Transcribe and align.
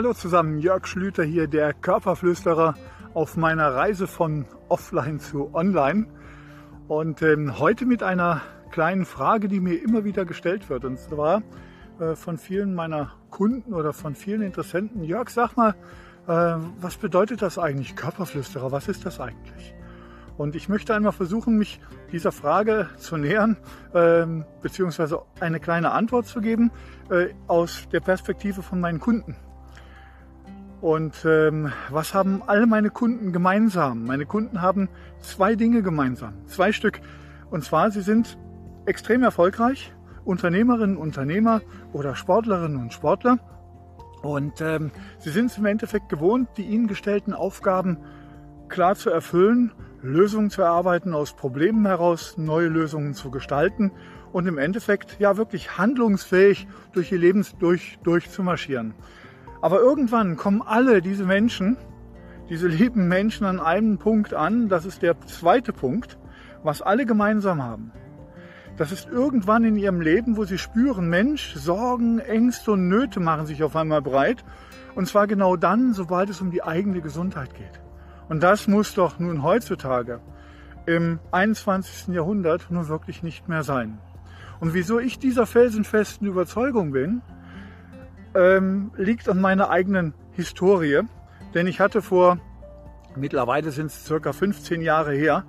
Hallo 0.00 0.14
zusammen, 0.14 0.60
Jörg 0.60 0.86
Schlüter 0.86 1.24
hier, 1.24 1.46
der 1.46 1.74
Körperflüsterer 1.74 2.74
auf 3.12 3.36
meiner 3.36 3.74
Reise 3.74 4.06
von 4.06 4.46
offline 4.70 5.20
zu 5.20 5.54
online. 5.54 6.06
Und 6.88 7.20
ähm, 7.20 7.58
heute 7.58 7.84
mit 7.84 8.02
einer 8.02 8.40
kleinen 8.70 9.04
Frage, 9.04 9.46
die 9.46 9.60
mir 9.60 9.74
immer 9.74 10.02
wieder 10.02 10.24
gestellt 10.24 10.70
wird. 10.70 10.86
Und 10.86 10.98
zwar 10.98 11.42
äh, 11.98 12.16
von 12.16 12.38
vielen 12.38 12.74
meiner 12.74 13.12
Kunden 13.28 13.74
oder 13.74 13.92
von 13.92 14.14
vielen 14.14 14.40
Interessenten. 14.40 15.04
Jörg, 15.04 15.28
sag 15.28 15.58
mal, 15.58 15.74
äh, 16.26 16.56
was 16.80 16.96
bedeutet 16.96 17.42
das 17.42 17.58
eigentlich, 17.58 17.94
Körperflüsterer? 17.94 18.72
Was 18.72 18.88
ist 18.88 19.04
das 19.04 19.20
eigentlich? 19.20 19.74
Und 20.38 20.56
ich 20.56 20.70
möchte 20.70 20.94
einmal 20.94 21.12
versuchen, 21.12 21.58
mich 21.58 21.78
dieser 22.10 22.32
Frage 22.32 22.88
zu 22.96 23.18
nähern, 23.18 23.58
äh, 23.92 24.24
beziehungsweise 24.62 25.20
eine 25.40 25.60
kleine 25.60 25.90
Antwort 25.90 26.24
zu 26.24 26.40
geben 26.40 26.70
äh, 27.10 27.34
aus 27.48 27.86
der 27.92 28.00
Perspektive 28.00 28.62
von 28.62 28.80
meinen 28.80 28.98
Kunden. 28.98 29.36
Und 30.80 31.26
ähm, 31.26 31.72
was 31.90 32.14
haben 32.14 32.42
alle 32.46 32.66
meine 32.66 32.90
Kunden 32.90 33.32
gemeinsam? 33.32 34.06
Meine 34.06 34.24
Kunden 34.24 34.62
haben 34.62 34.88
zwei 35.20 35.54
Dinge 35.54 35.82
gemeinsam, 35.82 36.34
zwei 36.46 36.72
Stück. 36.72 37.00
Und 37.50 37.64
zwar, 37.64 37.90
sie 37.90 38.00
sind 38.00 38.38
extrem 38.86 39.22
erfolgreich, 39.22 39.92
Unternehmerinnen, 40.24 40.96
Unternehmer 40.96 41.60
oder 41.92 42.14
Sportlerinnen 42.14 42.80
und 42.80 42.92
Sportler. 42.94 43.38
Und 44.22 44.60
ähm, 44.60 44.90
sie 45.18 45.30
sind 45.30 45.50
es 45.50 45.58
im 45.58 45.66
Endeffekt 45.66 46.08
gewohnt, 46.08 46.48
die 46.56 46.64
ihnen 46.64 46.86
gestellten 46.86 47.34
Aufgaben 47.34 47.98
klar 48.68 48.94
zu 48.94 49.10
erfüllen, 49.10 49.72
Lösungen 50.02 50.48
zu 50.48 50.62
erarbeiten, 50.62 51.12
aus 51.12 51.34
Problemen 51.34 51.84
heraus 51.86 52.38
neue 52.38 52.68
Lösungen 52.68 53.12
zu 53.12 53.30
gestalten 53.30 53.92
und 54.32 54.46
im 54.46 54.56
Endeffekt 54.56 55.18
ja 55.18 55.36
wirklich 55.36 55.76
handlungsfähig 55.76 56.66
durch 56.92 57.12
ihr 57.12 57.18
Leben 57.18 57.44
durch, 57.58 57.98
durchzumarschieren. 58.02 58.94
Aber 59.62 59.80
irgendwann 59.80 60.36
kommen 60.36 60.62
alle 60.62 61.02
diese 61.02 61.24
Menschen, 61.24 61.76
diese 62.48 62.66
lieben 62.66 63.08
Menschen 63.08 63.46
an 63.46 63.60
einem 63.60 63.98
Punkt 63.98 64.34
an, 64.34 64.68
das 64.68 64.84
ist 64.84 65.02
der 65.02 65.20
zweite 65.20 65.72
Punkt, 65.72 66.18
was 66.62 66.82
alle 66.82 67.06
gemeinsam 67.06 67.62
haben. 67.62 67.92
Das 68.76 68.92
ist 68.92 69.08
irgendwann 69.08 69.64
in 69.64 69.76
ihrem 69.76 70.00
Leben, 70.00 70.36
wo 70.36 70.44
sie 70.44 70.56
spüren, 70.56 71.08
Mensch, 71.10 71.54
Sorgen, 71.54 72.18
Ängste 72.18 72.72
und 72.72 72.88
Nöte 72.88 73.20
machen 73.20 73.44
sich 73.44 73.62
auf 73.62 73.76
einmal 73.76 74.00
breit. 74.00 74.42
Und 74.94 75.06
zwar 75.06 75.26
genau 75.26 75.56
dann, 75.56 75.92
sobald 75.92 76.30
es 76.30 76.40
um 76.40 76.50
die 76.50 76.62
eigene 76.62 77.02
Gesundheit 77.02 77.54
geht. 77.54 77.80
Und 78.30 78.42
das 78.42 78.68
muss 78.68 78.94
doch 78.94 79.18
nun 79.18 79.42
heutzutage 79.42 80.20
im 80.86 81.18
21. 81.30 82.14
Jahrhundert 82.14 82.70
nur 82.70 82.88
wirklich 82.88 83.22
nicht 83.22 83.48
mehr 83.48 83.64
sein. 83.64 83.98
Und 84.60 84.72
wieso 84.72 84.98
ich 84.98 85.18
dieser 85.18 85.46
felsenfesten 85.46 86.26
Überzeugung 86.26 86.92
bin, 86.92 87.22
ähm, 88.34 88.92
liegt 88.96 89.28
an 89.28 89.40
meiner 89.40 89.70
eigenen 89.70 90.14
Historie. 90.32 91.02
Denn 91.54 91.66
ich 91.66 91.80
hatte 91.80 92.02
vor, 92.02 92.38
mittlerweile 93.16 93.70
sind 93.70 93.86
es 93.86 94.04
circa 94.04 94.32
15 94.32 94.82
Jahre 94.82 95.12
her, 95.12 95.44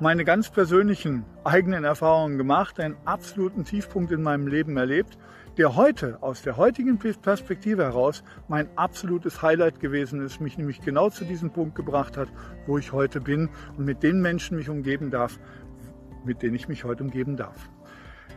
meine 0.00 0.24
ganz 0.24 0.50
persönlichen 0.50 1.24
eigenen 1.44 1.84
Erfahrungen 1.84 2.38
gemacht, 2.38 2.80
einen 2.80 2.96
absoluten 3.04 3.64
Tiefpunkt 3.64 4.10
in 4.12 4.22
meinem 4.22 4.46
Leben 4.46 4.76
erlebt, 4.76 5.18
der 5.58 5.76
heute 5.76 6.22
aus 6.22 6.40
der 6.42 6.56
heutigen 6.56 6.98
Perspektive 6.98 7.84
heraus 7.84 8.22
mein 8.48 8.68
absolutes 8.76 9.42
Highlight 9.42 9.78
gewesen 9.78 10.24
ist, 10.24 10.40
mich 10.40 10.56
nämlich 10.56 10.80
genau 10.80 11.10
zu 11.10 11.24
diesem 11.24 11.50
Punkt 11.50 11.74
gebracht 11.74 12.16
hat, 12.16 12.28
wo 12.66 12.78
ich 12.78 12.92
heute 12.92 13.20
bin 13.20 13.50
und 13.76 13.84
mit 13.84 14.02
den 14.02 14.22
Menschen 14.22 14.56
mich 14.56 14.70
umgeben 14.70 15.10
darf, 15.10 15.38
mit 16.24 16.42
denen 16.42 16.54
ich 16.54 16.68
mich 16.68 16.84
heute 16.84 17.04
umgeben 17.04 17.36
darf. 17.36 17.68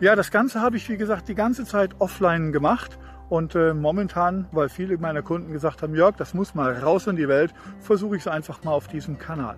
Ja, 0.01 0.15
das 0.15 0.31
Ganze 0.31 0.59
habe 0.59 0.75
ich, 0.75 0.89
wie 0.89 0.97
gesagt, 0.97 1.29
die 1.29 1.35
ganze 1.35 1.63
Zeit 1.63 1.95
offline 1.99 2.51
gemacht 2.51 2.97
und 3.29 3.55
äh, 3.55 3.73
momentan, 3.73 4.47
weil 4.51 4.69
viele 4.69 4.97
meiner 4.97 5.21
Kunden 5.21 5.51
gesagt 5.51 5.81
haben, 5.81 5.95
Jörg, 5.95 6.15
das 6.15 6.33
muss 6.33 6.55
mal 6.55 6.73
raus 6.73 7.07
in 7.07 7.15
die 7.15 7.27
Welt, 7.27 7.53
versuche 7.79 8.15
ich 8.15 8.23
es 8.23 8.27
einfach 8.27 8.63
mal 8.63 8.71
auf 8.71 8.87
diesem 8.87 9.17
Kanal. 9.17 9.57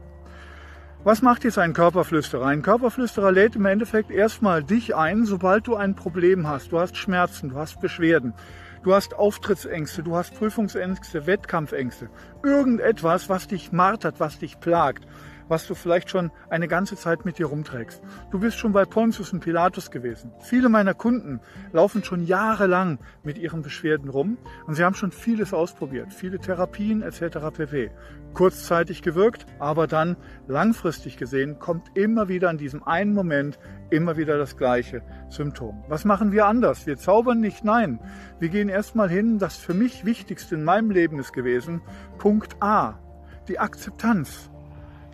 Was 1.04 1.22
macht 1.22 1.44
jetzt 1.44 1.60
ein 1.60 1.74
Körperflüsterer? 1.74 2.48
Ein 2.48 2.64
Körperflüsterer 2.64 3.32
lädt 3.32 3.56
im 3.56 3.66
Endeffekt 3.66 4.10
erstmal 4.10 4.64
dich 4.64 4.96
ein, 4.96 5.26
sobald 5.26 5.68
du 5.68 5.76
ein 5.76 5.96
Problem 5.96 6.48
hast. 6.48 6.72
Du 6.72 6.80
hast 6.80 6.98
Schmerzen, 6.98 7.50
du 7.50 7.58
hast 7.58 7.80
Beschwerden, 7.80 8.34
du 8.82 8.94
hast 8.94 9.14
Auftrittsängste, 9.14 10.02
du 10.02 10.16
hast 10.16 10.34
Prüfungsängste, 10.34 11.28
Wettkampfängste. 11.28 12.10
Irgendetwas, 12.44 13.30
was 13.30 13.48
dich 13.48 13.72
martert, 13.72 14.20
was 14.20 14.40
dich 14.40 14.60
plagt 14.60 15.06
was 15.48 15.68
du 15.68 15.76
vielleicht 15.76 16.10
schon 16.10 16.32
eine 16.50 16.68
ganze 16.68 16.96
Zeit 16.96 17.26
mit 17.26 17.38
dir 17.38 17.48
rumträgst. 17.48 18.02
Du 18.32 18.40
bist 18.40 18.58
schon 18.58 18.72
bei 18.72 18.86
Pontius 18.86 19.34
und 19.34 19.42
Pilatus 19.42 19.92
gewesen. 19.92 20.32
Viele 20.40 20.70
meiner 20.70 20.94
Kunden 20.94 21.40
laufen 21.72 22.04
schon 22.04 22.26
jahrelang 22.26 23.00
mit 23.24 23.38
ihren 23.38 23.62
Beschwerden 23.62 24.10
rum 24.10 24.38
und 24.66 24.76
sie 24.76 24.84
haben 24.84 24.96
schon 24.96 25.12
vieles 25.12 25.54
ausprobiert, 25.54 26.14
viele 26.14 26.40
Therapien 26.40 27.02
etc. 27.02 27.38
pp. 27.54 27.92
Kurzzeitig 28.34 29.02
gewirkt, 29.02 29.46
aber 29.60 29.88
dann 29.88 30.18
langfristig 30.48 31.18
gesehen 31.18 31.60
kommt 31.60 31.96
immer 31.96 32.28
wieder 32.28 32.50
an 32.50 32.58
diesem 32.58 32.84
einen 32.84 33.14
Moment 33.14 33.60
immer 33.90 34.18
wieder 34.18 34.38
das 34.38 34.58
gleiche 34.58 35.02
Symptom. 35.30 35.84
Was 35.88 36.06
machen 36.06 36.32
wir 36.32 36.46
anders? 36.46 36.86
Wir 36.86 36.98
zaubern 36.98 37.40
nicht, 37.40 37.64
nein. 37.64 38.00
Wir 38.40 38.50
gehen 38.50 38.70
erstmal 38.70 39.10
hin, 39.10 39.40
das 39.40 39.56
für 39.58 39.74
mich 39.74 40.06
Wichtigste 40.06 40.56
in 40.56 40.64
meinem 40.64 40.92
Leben 40.92 41.20
ist 41.20 41.34
gewesen, 41.34 41.82
Punkt 42.18 42.62
A, 42.62 43.00
die 43.48 43.60
Akzeptanz. 43.60 44.50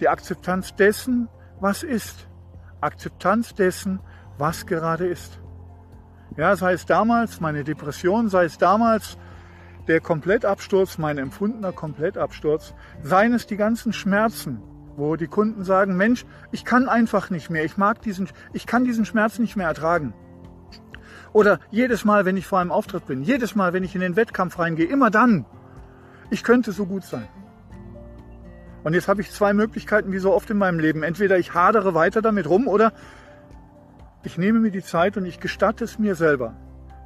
Die 0.02 0.10
Akzeptanz 0.10 0.76
dessen, 0.76 1.30
was 1.60 1.84
ist. 1.84 2.28
Akzeptanz 2.82 3.54
dessen, 3.54 4.00
was 4.40 4.66
gerade 4.66 5.06
ist. 5.06 5.40
Ja, 6.36 6.56
sei 6.56 6.74
es 6.74 6.88
damals 6.88 7.40
meine 7.40 7.64
Depression, 7.64 8.28
sei 8.28 8.46
es 8.46 8.58
damals 8.58 9.20
der 9.88 10.02
Komplettabsturz, 10.02 10.98
mein 10.98 11.20
empfundener 11.20 11.72
Komplettabsturz, 11.72 12.74
seien 13.04 13.34
es 13.34 13.46
die 13.46 13.58
ganzen 13.58 13.94
Schmerzen, 13.94 14.60
wo 14.96 15.16
die 15.18 15.28
Kunden 15.28 15.64
sagen, 15.64 15.96
Mensch, 15.96 16.26
ich 16.52 16.66
kann 16.66 16.90
einfach 16.90 17.30
nicht 17.30 17.52
mehr, 17.52 17.64
ich 17.64 17.78
mag 17.78 18.02
diesen, 18.02 18.28
ich 18.54 18.66
kann 18.66 18.86
diesen 18.86 19.06
Schmerz 19.06 19.38
nicht 19.38 19.56
mehr 19.56 19.68
ertragen. 19.68 20.16
Oder 21.32 21.60
jedes 21.70 22.06
Mal, 22.06 22.26
wenn 22.26 22.38
ich 22.38 22.48
vor 22.48 22.60
einem 22.60 22.72
Auftritt 22.72 23.06
bin, 23.06 23.22
jedes 23.22 23.54
Mal, 23.54 23.72
wenn 23.74 23.84
ich 23.84 23.94
in 23.94 24.02
den 24.02 24.16
Wettkampf 24.16 24.58
reingehe, 24.58 24.88
immer 24.88 25.12
dann, 25.12 25.46
ich 26.32 26.44
könnte 26.44 26.72
so 26.72 26.88
gut 26.88 27.04
sein. 27.04 27.28
Und 28.84 28.94
jetzt 28.94 29.08
habe 29.08 29.22
ich 29.22 29.32
zwei 29.32 29.54
Möglichkeiten, 29.54 30.12
wie 30.12 30.20
so 30.20 30.34
oft 30.34 30.50
in 30.50 30.58
meinem 30.58 30.80
Leben. 30.80 31.04
Entweder 31.04 31.38
ich 31.38 31.54
hadere 31.54 31.94
weiter 31.94 32.22
damit 32.22 32.48
rum 32.50 32.68
oder 32.68 32.94
ich 34.24 34.38
nehme 34.38 34.60
mir 34.60 34.72
die 34.72 34.84
Zeit 34.84 35.18
und 35.18 35.26
ich 35.26 35.40
gestatte 35.40 35.84
es 35.84 36.00
mir 36.00 36.16
selber, 36.16 36.56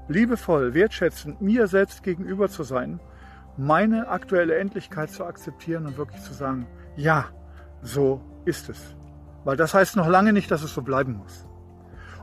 liebevoll, 0.08 0.74
wertschätzend 0.74 1.41
mir 1.41 1.68
selbst 1.68 2.03
gegenüber 2.03 2.50
zu 2.50 2.64
sein, 2.64 3.00
meine 3.58 4.09
aktuelle 4.09 4.56
Endlichkeit 4.56 5.12
zu 5.12 5.25
akzeptieren 5.25 5.85
und 5.85 5.97
wirklich 5.97 6.22
zu 6.22 6.34
sagen, 6.34 6.68
ja, 6.96 7.25
so 7.81 8.22
ist 8.46 8.69
es. 8.69 8.96
Weil 9.44 9.58
das 9.58 9.74
heißt 9.74 9.96
noch 9.96 10.08
lange 10.08 10.34
nicht, 10.34 10.52
dass 10.52 10.64
es 10.64 10.74
so 10.74 10.81
bleiben 10.81 11.14
muss. 11.14 11.46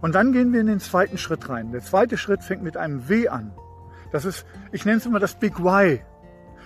Und 0.00 0.14
dann 0.14 0.32
gehen 0.32 0.52
wir 0.52 0.60
in 0.60 0.66
den 0.66 0.80
zweiten 0.80 1.16
Schritt 1.16 1.48
rein. 1.48 1.72
Der 1.72 1.80
zweite 1.80 2.18
Schritt 2.18 2.42
fängt 2.42 2.62
mit 2.62 2.76
einem 2.76 3.08
W 3.08 3.28
an. 3.28 3.52
Das 4.10 4.24
ist, 4.24 4.44
ich 4.72 4.84
nenne 4.84 4.98
es 4.98 5.06
immer 5.06 5.20
das 5.20 5.38
Big 5.38 5.58
Why 5.62 6.02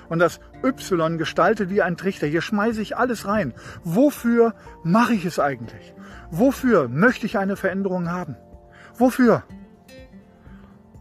und 0.09 0.19
das 0.19 0.41
Y 0.63 1.19
gestaltet 1.19 1.71
wie 1.71 1.83
ein 1.83 1.97
Trichter. 1.97 2.27
Hier 2.27 2.43
schmeiße 2.43 2.81
ich 2.81 2.97
alles 2.97 3.27
rein. 3.27 3.55
Wofür 3.85 4.55
mache 4.85 5.15
ich 5.15 5.25
es 5.25 5.39
eigentlich? 5.39 5.95
Wofür 6.31 6.89
möchte 6.89 7.27
ich 7.27 7.39
eine 7.39 7.57
Veränderung 7.57 8.11
haben? 8.11 8.37
Wofür? 8.97 9.43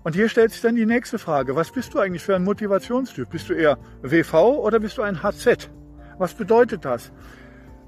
Und 0.04 0.14
hier 0.14 0.30
stellt 0.30 0.52
sich 0.52 0.62
dann 0.62 0.76
die 0.76 0.86
nächste 0.86 1.18
Frage. 1.18 1.56
Was 1.56 1.72
bist 1.72 1.94
du 1.94 2.00
eigentlich 2.00 2.24
für 2.24 2.36
ein 2.36 2.44
Motivationstyp? 2.44 3.30
Bist 3.30 3.50
du 3.50 3.54
eher 3.54 3.80
WV 4.04 4.34
oder 4.34 4.80
bist 4.80 4.98
du 4.98 5.02
ein 5.02 5.24
HZ? 5.24 5.72
Was 6.20 6.36
bedeutet 6.36 6.86
das? 6.86 7.12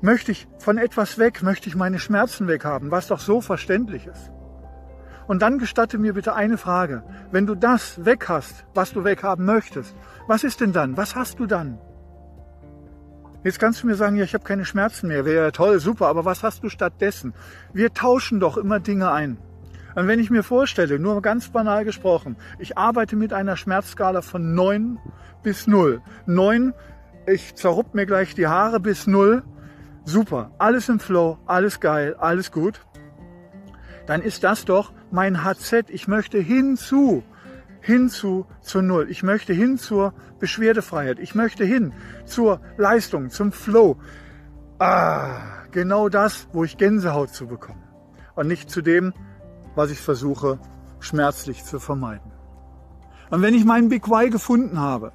Möchte 0.02 0.32
ich 0.32 0.48
von 0.58 0.78
etwas 0.78 1.20
weg? 1.20 1.44
Möchte 1.44 1.70
ich 1.70 1.76
meine 1.76 2.00
Schmerzen 2.00 2.48
weghaben? 2.48 2.92
Was 2.92 3.08
doch 3.08 3.20
so 3.20 3.42
verständlich 3.42 4.08
ist. 4.08 4.32
Und 5.28 5.42
dann 5.42 5.60
gestatte 5.60 5.98
mir 5.98 6.14
bitte 6.14 6.34
eine 6.34 6.58
Frage. 6.58 7.04
Wenn 7.32 7.46
du 7.46 7.56
das 7.56 8.06
weg 8.06 8.30
hast, 8.30 8.66
was 8.74 8.94
du 8.94 9.04
weghaben 9.04 9.46
möchtest, 9.46 9.96
was 10.28 10.44
ist 10.44 10.62
denn 10.62 10.74
dann? 10.74 10.98
Was 10.98 11.16
hast 11.16 11.40
du 11.40 11.46
dann? 11.46 11.78
Jetzt 13.44 13.60
kannst 13.60 13.84
du 13.84 13.88
mir 13.88 13.96
sagen, 13.96 14.16
ja, 14.16 14.24
ich 14.24 14.34
habe 14.34 14.44
keine 14.44 14.66
Schmerzen 14.66 15.08
mehr. 15.08 15.26
Wäre 15.26 15.46
ja 15.46 15.52
toll, 15.52 15.80
super, 15.80 16.08
aber 16.08 16.26
was 16.26 16.44
hast 16.44 16.64
du 16.64 16.70
stattdessen? 16.70 17.34
Wir 17.74 17.94
tauschen 17.94 18.40
doch 18.40 18.58
immer 18.58 18.80
Dinge 18.80 19.12
ein. 19.12 19.38
Und 19.96 20.08
wenn 20.08 20.20
ich 20.20 20.30
mir 20.30 20.44
vorstelle, 20.44 21.00
nur 21.00 21.22
ganz 21.22 21.50
banal 21.50 21.84
gesprochen, 21.84 22.36
ich 22.60 22.78
arbeite 22.78 23.16
mit 23.16 23.34
einer 23.34 23.58
Schmerzskala 23.58 24.22
von 24.22 24.54
9 24.54 25.00
bis 25.44 25.66
0. 25.66 26.02
9, 26.26 26.74
ich 27.26 27.56
zerrupp 27.56 27.96
mir 27.96 28.06
gleich 28.06 28.36
die 28.36 28.48
Haare 28.48 28.80
bis 28.80 29.08
0. 29.08 29.44
Super, 30.06 30.52
alles 30.58 30.88
im 30.88 31.00
Flow, 31.00 31.38
alles 31.46 31.80
geil, 31.80 32.16
alles 32.20 32.52
gut. 32.52 32.82
Dann 34.08 34.22
ist 34.22 34.44
das 34.44 34.66
doch 34.66 34.92
mein 35.12 35.44
HZ. 35.44 35.90
Ich 35.90 36.08
möchte 36.08 36.40
hinzu, 36.40 37.24
hinzu 37.82 38.48
zur 38.62 38.82
Null. 38.82 39.08
Ich 39.10 39.22
möchte 39.22 39.54
hin 39.54 39.78
zur 39.78 40.14
Beschwerdefreiheit. 40.40 41.20
Ich 41.20 41.36
möchte 41.36 41.64
hin 41.64 41.94
zur 42.26 42.60
Leistung, 42.78 43.30
zum 43.30 43.52
Flow. 43.52 43.98
Ah, 44.80 45.66
genau 45.72 46.10
das, 46.10 46.48
wo 46.54 46.64
ich 46.64 46.78
Gänsehaut 46.78 47.30
zu 47.30 47.48
bekommen. 47.48 47.84
Und 48.36 48.48
nicht 48.48 48.70
zu 48.70 48.82
dem, 48.82 49.14
was 49.76 49.92
ich 49.92 50.00
versuche, 50.00 50.60
schmerzlich 51.00 51.64
zu 51.64 51.80
vermeiden. 51.80 52.32
Und 53.30 53.42
wenn 53.42 53.54
ich 53.54 53.66
meinen 53.66 53.90
Big 53.90 54.10
Why 54.10 54.30
gefunden 54.30 54.80
habe, 54.80 55.12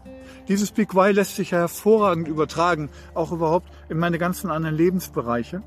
Dieses 0.49 0.73
Big 0.73 0.94
Why 0.94 1.12
lässt 1.12 1.37
sich 1.37 1.53
ja 1.53 1.59
hervorragend 1.59 2.27
übertragen, 2.27 2.91
auch 3.15 3.33
überhaupt 3.33 3.69
in 3.89 3.99
meine 3.99 4.19
ganzen 4.19 4.50
anderen 4.50 4.77
Lebensbereiche. 4.77 5.62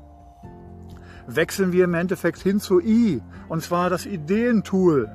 Wechseln 1.26 1.72
wir 1.72 1.84
im 1.84 1.94
Endeffekt 1.94 2.40
hin 2.40 2.60
zu 2.60 2.80
I, 2.80 3.22
und 3.48 3.62
zwar 3.62 3.90
das 3.90 4.06
Ideentool. 4.06 5.10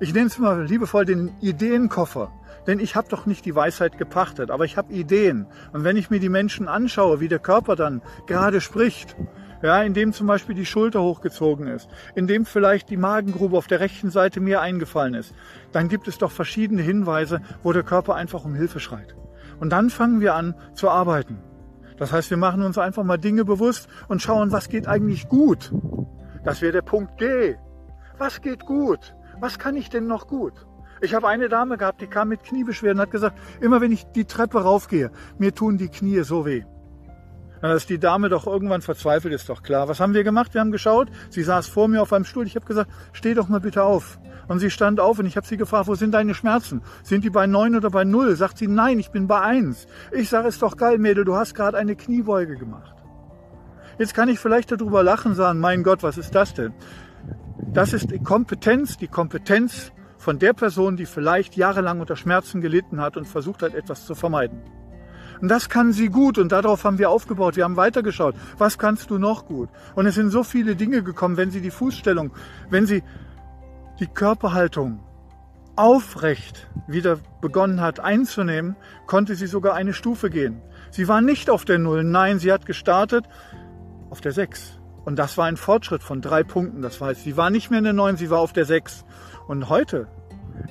Ich 0.00 0.12
nenne 0.12 0.26
es 0.26 0.38
mal 0.38 0.64
liebevoll 0.64 1.04
den 1.04 1.30
Ideenkoffer. 1.40 2.32
Denn 2.66 2.78
ich 2.78 2.94
habe 2.94 3.08
doch 3.08 3.26
nicht 3.26 3.44
die 3.44 3.54
Weisheit 3.54 3.98
gepachtet, 3.98 4.50
aber 4.50 4.64
ich 4.64 4.76
habe 4.76 4.92
Ideen. 4.92 5.46
Und 5.72 5.84
wenn 5.84 5.96
ich 5.96 6.10
mir 6.10 6.20
die 6.20 6.28
Menschen 6.28 6.68
anschaue, 6.68 7.20
wie 7.20 7.28
der 7.28 7.40
Körper 7.40 7.76
dann 7.76 8.02
gerade 8.26 8.60
spricht, 8.60 9.16
ja, 9.62 9.82
indem 9.82 10.12
zum 10.12 10.26
Beispiel 10.26 10.54
die 10.54 10.66
Schulter 10.66 11.02
hochgezogen 11.02 11.66
ist, 11.68 11.88
indem 12.14 12.44
vielleicht 12.46 12.90
die 12.90 12.96
Magengrube 12.96 13.56
auf 13.56 13.66
der 13.66 13.80
rechten 13.80 14.10
Seite 14.10 14.40
mir 14.40 14.60
eingefallen 14.60 15.14
ist, 15.14 15.34
dann 15.72 15.88
gibt 15.88 16.08
es 16.08 16.18
doch 16.18 16.32
verschiedene 16.32 16.82
Hinweise, 16.82 17.40
wo 17.62 17.72
der 17.72 17.84
Körper 17.84 18.14
einfach 18.14 18.44
um 18.44 18.54
Hilfe 18.54 18.80
schreit. 18.80 19.14
Und 19.60 19.70
dann 19.70 19.90
fangen 19.90 20.20
wir 20.20 20.34
an 20.34 20.54
zu 20.74 20.88
arbeiten. 20.90 21.38
Das 22.02 22.10
heißt, 22.10 22.30
wir 22.30 22.36
machen 22.36 22.62
uns 22.62 22.78
einfach 22.78 23.04
mal 23.04 23.16
Dinge 23.16 23.44
bewusst 23.44 23.88
und 24.08 24.20
schauen, 24.20 24.50
was 24.50 24.68
geht 24.68 24.88
eigentlich 24.88 25.28
gut. 25.28 25.72
Das 26.42 26.60
wäre 26.60 26.72
der 26.72 26.82
Punkt 26.82 27.20
D. 27.20 27.56
Was 28.18 28.40
geht 28.40 28.66
gut? 28.66 29.14
Was 29.38 29.60
kann 29.60 29.76
ich 29.76 29.88
denn 29.88 30.08
noch 30.08 30.26
gut? 30.26 30.66
Ich 31.00 31.14
habe 31.14 31.28
eine 31.28 31.48
Dame 31.48 31.78
gehabt, 31.78 32.00
die 32.00 32.08
kam 32.08 32.30
mit 32.30 32.42
Kniebeschwerden 32.42 32.98
und 32.98 33.02
hat 33.02 33.12
gesagt, 33.12 33.38
immer 33.60 33.80
wenn 33.80 33.92
ich 33.92 34.04
die 34.16 34.24
Treppe 34.24 34.64
raufgehe, 34.64 35.12
mir 35.38 35.54
tun 35.54 35.78
die 35.78 35.90
Knie 35.90 36.24
so 36.24 36.44
weh. 36.44 36.64
Dass 37.62 37.86
die 37.86 37.98
Dame 37.98 38.28
doch 38.28 38.46
irgendwann 38.46 38.82
verzweifelt 38.82 39.32
ist, 39.32 39.48
doch 39.48 39.62
klar. 39.62 39.88
Was 39.88 40.00
haben 40.00 40.14
wir 40.14 40.24
gemacht? 40.24 40.52
Wir 40.52 40.60
haben 40.60 40.72
geschaut. 40.72 41.08
Sie 41.30 41.42
saß 41.42 41.68
vor 41.68 41.88
mir 41.88 42.02
auf 42.02 42.12
einem 42.12 42.24
Stuhl. 42.24 42.46
Ich 42.46 42.56
habe 42.56 42.66
gesagt, 42.66 42.90
steh 43.12 43.34
doch 43.34 43.48
mal 43.48 43.60
bitte 43.60 43.84
auf. 43.84 44.18
Und 44.48 44.58
sie 44.58 44.70
stand 44.70 44.98
auf 44.98 45.20
und 45.20 45.26
ich 45.26 45.36
habe 45.36 45.46
sie 45.46 45.56
gefragt, 45.56 45.86
wo 45.86 45.94
sind 45.94 46.12
deine 46.12 46.34
Schmerzen? 46.34 46.82
Sind 47.04 47.24
die 47.24 47.30
bei 47.30 47.46
neun 47.46 47.76
oder 47.76 47.90
bei 47.90 48.04
null? 48.04 48.34
Sagt 48.34 48.58
sie, 48.58 48.66
nein, 48.66 48.98
ich 48.98 49.10
bin 49.10 49.28
bei 49.28 49.40
eins. 49.40 49.86
Ich 50.10 50.28
sage, 50.28 50.48
ist 50.48 50.60
doch 50.60 50.76
geil, 50.76 50.98
Mädel, 50.98 51.24
du 51.24 51.36
hast 51.36 51.54
gerade 51.54 51.78
eine 51.78 51.94
Kniebeuge 51.94 52.56
gemacht. 52.56 52.94
Jetzt 53.98 54.14
kann 54.14 54.28
ich 54.28 54.40
vielleicht 54.40 54.72
darüber 54.72 55.04
lachen, 55.04 55.34
sagen, 55.34 55.60
mein 55.60 55.84
Gott, 55.84 56.02
was 56.02 56.18
ist 56.18 56.34
das 56.34 56.54
denn? 56.54 56.74
Das 57.72 57.92
ist 57.92 58.10
die 58.10 58.18
Kompetenz, 58.18 58.96
die 58.96 59.06
Kompetenz 59.08 59.92
von 60.18 60.38
der 60.38 60.52
Person, 60.52 60.96
die 60.96 61.06
vielleicht 61.06 61.56
jahrelang 61.56 62.00
unter 62.00 62.16
Schmerzen 62.16 62.60
gelitten 62.60 63.00
hat 63.00 63.16
und 63.16 63.28
versucht 63.28 63.62
hat, 63.62 63.74
etwas 63.74 64.04
zu 64.04 64.14
vermeiden. 64.14 64.60
Und 65.42 65.48
das 65.48 65.68
kann 65.68 65.92
sie 65.92 66.08
gut 66.08 66.38
und 66.38 66.52
darauf 66.52 66.84
haben 66.84 66.98
wir 66.98 67.10
aufgebaut. 67.10 67.56
Wir 67.56 67.64
haben 67.64 67.76
weitergeschaut. 67.76 68.36
Was 68.58 68.78
kannst 68.78 69.10
du 69.10 69.18
noch 69.18 69.44
gut? 69.44 69.68
Und 69.96 70.06
es 70.06 70.14
sind 70.14 70.30
so 70.30 70.44
viele 70.44 70.76
Dinge 70.76 71.02
gekommen, 71.02 71.36
wenn 71.36 71.50
sie 71.50 71.60
die 71.60 71.72
Fußstellung, 71.72 72.30
wenn 72.70 72.86
sie 72.86 73.02
die 73.98 74.06
Körperhaltung 74.06 75.00
aufrecht 75.74 76.68
wieder 76.86 77.18
begonnen 77.40 77.80
hat 77.80 77.98
einzunehmen, 77.98 78.76
konnte 79.06 79.34
sie 79.34 79.48
sogar 79.48 79.74
eine 79.74 79.94
Stufe 79.94 80.30
gehen. 80.30 80.62
Sie 80.92 81.08
war 81.08 81.20
nicht 81.20 81.50
auf 81.50 81.64
der 81.64 81.80
Null, 81.80 82.04
nein, 82.04 82.38
sie 82.38 82.52
hat 82.52 82.64
gestartet 82.64 83.24
auf 84.10 84.20
der 84.20 84.30
Sechs. 84.30 84.78
Und 85.04 85.18
das 85.18 85.36
war 85.38 85.46
ein 85.46 85.56
Fortschritt 85.56 86.04
von 86.04 86.20
drei 86.20 86.44
Punkten. 86.44 86.82
Das 86.82 87.00
heißt, 87.00 87.24
sie 87.24 87.36
war 87.36 87.50
nicht 87.50 87.68
mehr 87.68 87.78
in 87.78 87.84
der 87.84 87.92
Neun, 87.92 88.16
sie 88.16 88.30
war 88.30 88.38
auf 88.38 88.52
der 88.52 88.64
Sechs. 88.64 89.04
Und 89.48 89.68
heute 89.68 90.06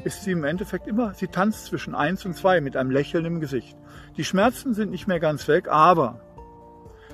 ist 0.04 0.24
sie 0.24 0.32
im 0.32 0.44
Endeffekt 0.44 0.88
immer, 0.88 1.14
sie 1.14 1.28
tanzt 1.28 1.66
zwischen 1.66 1.96
eins 1.96 2.26
und 2.26 2.36
zwei 2.36 2.62
mit 2.62 2.76
einem 2.76 2.92
Lächeln 2.92 3.26
im 3.26 3.40
Gesicht. 3.40 3.78
Die 4.18 4.24
Schmerzen 4.24 4.74
sind 4.74 4.92
nicht 4.92 5.08
mehr 5.08 5.20
ganz 5.20 5.48
weg, 5.48 5.68
aber 5.70 6.20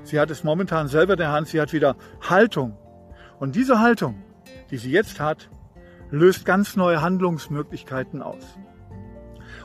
sie 0.03 0.19
hat 0.19 0.31
es 0.31 0.43
momentan 0.43 0.87
selber 0.87 1.13
in 1.13 1.19
der 1.19 1.31
Hand, 1.31 1.47
sie 1.47 1.61
hat 1.61 1.73
wieder 1.73 1.95
Haltung. 2.21 2.77
Und 3.39 3.55
diese 3.55 3.79
Haltung, 3.79 4.23
die 4.71 4.77
sie 4.77 4.91
jetzt 4.91 5.19
hat, 5.19 5.49
löst 6.09 6.45
ganz 6.45 6.75
neue 6.75 7.01
Handlungsmöglichkeiten 7.01 8.21
aus. 8.21 8.57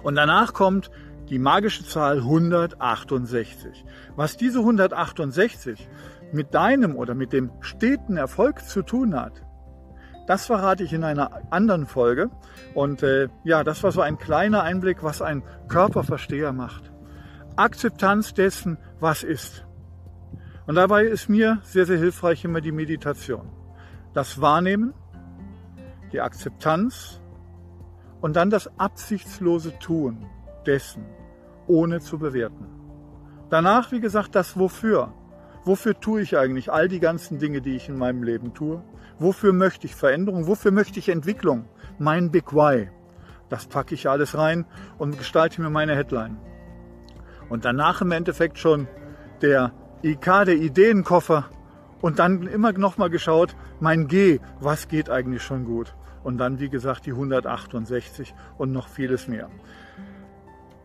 Und 0.03 0.17
danach 0.17 0.53
kommt 0.53 0.91
die 1.29 1.39
magische 1.39 1.85
Zahl 1.85 2.19
168. 2.19 3.85
Was 4.17 4.37
diese 4.37 4.59
168 4.59 5.89
mit 6.33 6.55
deinem 6.55 6.97
oder 6.97 7.15
mit 7.15 7.33
dem 7.33 7.51
steten 7.61 8.17
Erfolg 8.17 8.65
zu 8.65 8.83
tun 8.83 9.15
hat, 9.15 9.43
das 10.27 10.47
verrate 10.47 10.85
ich 10.85 10.93
in 10.93 11.05
einer 11.05 11.43
anderen 11.51 11.87
Folge. 11.87 12.31
Und 12.75 13.03
äh, 13.03 13.29
ja, 13.45 13.65
das 13.65 13.83
war 13.83 13.93
so 13.93 14.01
ein 14.01 14.19
kleiner 14.19 14.63
Einblick, 14.63 15.03
was 15.03 15.23
ein 15.23 15.43
Körperversteher 15.69 16.53
macht. 16.53 16.93
Akzeptanz 17.57 18.35
dessen, 18.35 18.79
was 19.01 19.23
ist. 19.23 19.67
Und 20.67 20.77
dabei 20.77 21.05
ist 21.05 21.29
mir 21.29 21.59
sehr, 21.65 21.87
sehr 21.87 21.99
hilfreich 21.99 22.45
immer 22.45 22.61
die 22.61 22.73
Meditation. 22.73 23.51
Das 24.15 24.41
Wahrnehmen, 24.41 24.95
die 26.13 26.21
Akzeptanz 26.21 27.21
und 28.21 28.37
dann 28.37 28.51
das 28.51 28.71
absichtslose 28.79 29.79
Tun 29.79 30.27
dessen, 30.67 31.05
ohne 31.67 32.01
zu 32.01 32.19
bewerten. 32.19 32.67
Danach, 33.51 33.93
wie 33.93 34.01
gesagt, 34.01 34.35
das 34.35 34.59
Wofür. 34.59 35.13
Wofür 35.65 35.99
tue 35.99 36.23
ich 36.23 36.37
eigentlich 36.37 36.73
all 36.73 36.89
die 36.89 36.99
ganzen 36.99 37.39
Dinge, 37.39 37.61
die 37.61 37.77
ich 37.77 37.89
in 37.89 37.97
meinem 37.97 38.25
Leben 38.25 38.53
tue? 38.53 38.83
Wofür 39.21 39.53
möchte 39.53 39.87
ich 39.87 39.95
Veränderung? 39.95 40.49
Wofür 40.49 40.73
möchte 40.73 40.99
ich 40.99 41.09
Entwicklung? 41.09 41.67
Mein 41.99 42.33
Big 42.33 42.53
Why. 42.53 42.91
Das 43.49 43.67
packe 43.67 43.95
ich 43.95 44.09
alles 44.09 44.37
rein 44.37 44.65
und 44.99 45.19
gestalte 45.19 45.63
mir 45.63 45.71
meine 45.71 45.95
Headline. 45.95 46.37
Und 47.49 47.65
danach 47.65 48.01
im 48.01 48.11
Endeffekt 48.11 48.59
schon 48.59 48.89
der 49.41 49.73
IK, 50.03 50.25
der 50.47 50.57
Ideenkoffer. 50.57 51.49
Und 52.01 52.19
dann 52.19 52.49
immer 52.49 52.73
nochmal 52.73 53.11
geschaut, 53.11 53.55
mein 53.79 54.09
G, 54.09 54.41
was 54.59 54.89
geht 54.89 55.11
eigentlich 55.11 55.45
schon 55.45 55.65
gut? 55.65 55.95
Und 56.25 56.39
dann, 56.39 56.59
wie 56.59 56.71
gesagt, 56.71 57.07
die 57.07 57.13
168 57.13 58.35
und 58.59 58.73
noch 58.73 58.89
vieles 58.89 59.29
mehr. 59.29 59.49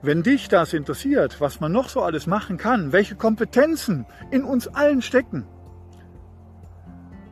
Wenn 0.08 0.24
dich 0.24 0.48
das 0.48 0.72
interessiert, 0.72 1.42
was 1.42 1.60
man 1.60 1.74
noch 1.74 1.90
so 1.90 2.02
alles 2.02 2.28
machen 2.28 2.56
kann, 2.56 2.94
welche 2.94 3.16
Kompetenzen 3.16 4.06
in 4.32 4.46
uns 4.46 4.70
allen 4.70 5.02
stecken, 5.02 5.46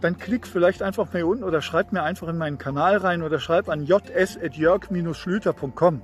dann 0.01 0.17
klick 0.17 0.45
vielleicht 0.45 0.81
einfach 0.81 1.05
mal 1.05 1.19
hier 1.19 1.27
unten 1.27 1.45
oder 1.45 1.61
schreib 1.61 1.93
mir 1.93 2.03
einfach 2.03 2.27
in 2.27 2.37
meinen 2.37 2.57
Kanal 2.57 2.97
rein 2.97 3.23
oder 3.23 3.39
schreib 3.39 3.69
an 3.69 3.85
js.jörg-schlüter.com 3.85 6.01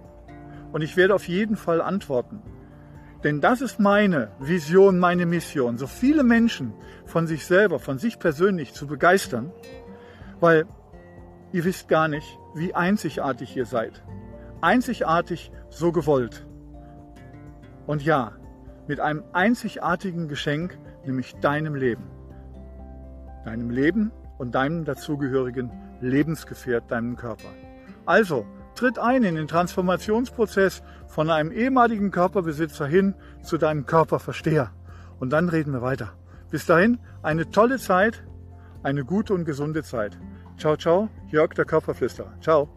und 0.72 0.82
ich 0.82 0.96
werde 0.96 1.14
auf 1.14 1.28
jeden 1.28 1.58
Fall 1.58 1.82
antworten. 1.82 2.42
Denn 3.22 3.42
das 3.42 3.60
ist 3.60 3.82
meine 3.82 4.30
Vision, 4.40 4.98
meine 4.98 5.26
Mission, 5.26 5.78
so 5.78 5.88
viele 5.88 6.24
Menschen 6.24 6.74
von 7.06 7.28
sich 7.28 7.46
selber, 7.46 7.80
von 7.80 7.98
sich 7.98 8.18
persönlich 8.18 8.74
zu 8.74 8.88
begeistern, 8.88 9.52
weil 10.40 10.66
ihr 11.52 11.66
wisst 11.66 11.90
gar 11.90 12.08
nicht, 12.08 12.40
wie 12.56 12.74
einzigartig 12.74 13.58
ihr 13.58 13.66
seid. 13.66 14.02
Einzigartig, 14.62 15.52
so 15.70 15.92
gewollt. 15.92 16.46
Und 17.92 18.06
ja, 18.06 18.32
mit 18.88 19.02
einem 19.02 19.22
einzigartigen 19.34 20.30
Geschenk, 20.30 20.80
nämlich 21.06 21.36
deinem 21.42 21.76
Leben. 21.76 22.04
Deinem 23.44 23.70
Leben 23.70 24.14
und 24.38 24.56
deinem 24.56 24.86
dazugehörigen 24.86 25.70
Lebensgefährt, 26.00 26.90
deinem 26.90 27.18
Körper. 27.18 27.50
Also, 28.06 28.46
tritt 28.76 28.98
ein 28.98 29.24
in 29.24 29.36
den 29.36 29.50
Transformationsprozess 29.50 30.84
von 31.08 31.30
einem 31.30 31.52
ehemaligen 31.52 32.12
Körperbesitzer 32.12 32.88
hin 32.88 33.14
zu 33.44 33.58
deinem 33.58 33.86
Körperversteher. 33.86 34.72
Und 35.20 35.32
dann 35.34 35.50
reden 35.50 35.74
wir 35.74 35.82
weiter. 35.82 36.14
Bis 36.50 36.66
dahin, 36.66 36.98
eine 37.24 37.50
tolle 37.50 37.78
Zeit, 37.78 38.24
eine 38.84 39.04
gute 39.04 39.34
und 39.34 39.44
gesunde 39.44 39.84
Zeit. 39.84 40.18
Ciao, 40.58 40.78
ciao, 40.78 41.10
Jörg 41.28 41.56
der 41.56 41.66
Körperflüsterer. 41.66 42.32
Ciao. 42.40 42.70